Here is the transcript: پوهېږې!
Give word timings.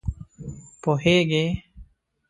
پوهېږې! 0.81 1.45